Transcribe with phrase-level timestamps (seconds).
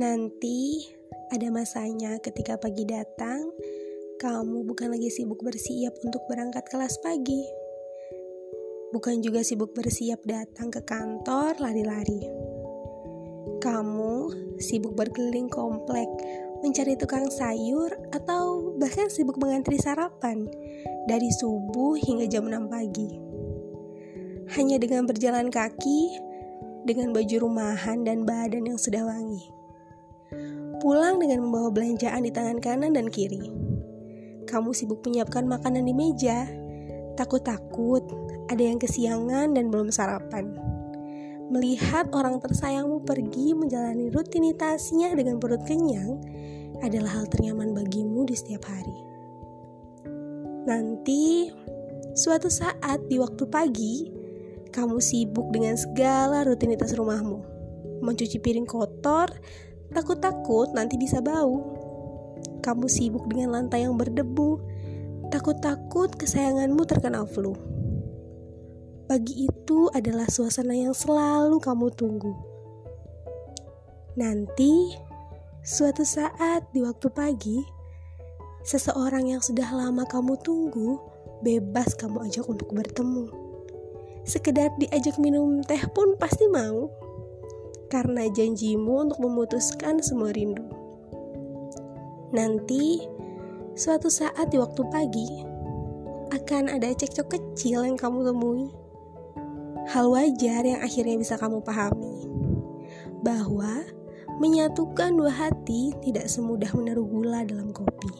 [0.00, 0.88] Nanti
[1.28, 3.52] ada masanya ketika pagi datang,
[4.16, 7.44] kamu bukan lagi sibuk bersiap untuk berangkat kelas pagi.
[8.96, 12.24] Bukan juga sibuk bersiap datang ke kantor lari-lari.
[13.60, 16.08] Kamu sibuk berkeliling komplek,
[16.64, 20.48] mencari tukang sayur, atau bahkan sibuk mengantri sarapan
[21.12, 23.20] dari subuh hingga jam 6 pagi.
[24.56, 26.16] Hanya dengan berjalan kaki,
[26.88, 29.59] dengan baju rumahan dan badan yang sudah wangi
[30.80, 33.52] pulang dengan membawa belanjaan di tangan kanan dan kiri.
[34.48, 36.48] Kamu sibuk menyiapkan makanan di meja,
[37.14, 38.02] takut-takut
[38.50, 40.50] ada yang kesiangan dan belum sarapan.
[41.50, 46.18] Melihat orang tersayangmu pergi menjalani rutinitasnya dengan perut kenyang
[46.80, 48.98] adalah hal ternyaman bagimu di setiap hari.
[50.64, 51.50] Nanti,
[52.14, 53.94] suatu saat di waktu pagi,
[54.70, 57.42] kamu sibuk dengan segala rutinitas rumahmu,
[58.00, 59.26] mencuci piring kotor,
[59.90, 61.58] Takut-takut nanti bisa bau.
[62.62, 64.62] Kamu sibuk dengan lantai yang berdebu.
[65.34, 67.54] Takut-takut kesayanganmu terkena flu.
[69.10, 72.30] Pagi itu adalah suasana yang selalu kamu tunggu.
[74.14, 74.94] Nanti,
[75.66, 77.58] suatu saat di waktu pagi,
[78.62, 80.98] seseorang yang sudah lama kamu tunggu
[81.42, 83.26] bebas kamu ajak untuk bertemu.
[84.22, 86.92] Sekedar diajak minum teh pun pasti mau
[87.90, 90.62] karena janjimu untuk memutuskan semua rindu.
[92.30, 93.02] Nanti,
[93.74, 95.42] suatu saat di waktu pagi,
[96.30, 98.70] akan ada cekcok kecil yang kamu temui.
[99.90, 102.30] Hal wajar yang akhirnya bisa kamu pahami.
[103.26, 103.82] Bahwa
[104.38, 108.14] menyatukan dua hati tidak semudah menaruh gula dalam kopi.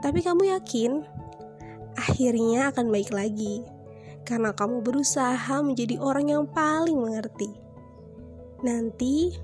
[0.00, 1.04] Tapi kamu yakin,
[2.00, 3.60] akhirnya akan baik lagi.
[4.24, 7.63] Karena kamu berusaha menjadi orang yang paling mengerti
[8.64, 9.36] Nanti,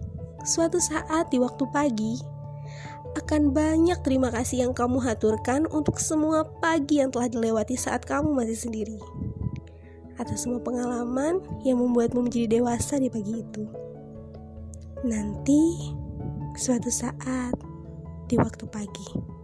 [0.49, 2.17] suatu saat di waktu pagi,
[3.21, 8.33] akan banyak terima kasih yang kamu haturkan untuk semua pagi yang telah dilewati saat kamu
[8.33, 8.97] masih sendiri.
[10.17, 13.69] Atas semua pengalaman yang membuatmu menjadi dewasa di pagi itu.
[15.05, 15.93] Nanti,
[16.57, 17.53] suatu saat
[18.25, 19.40] di waktu pagi.